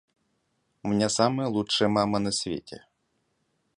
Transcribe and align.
У 0.83 0.87
меня 0.91 1.09
самая 1.17 1.47
лучшая 1.55 1.87
мама 1.99 2.17
на 2.25 2.31
свете. 2.31 2.83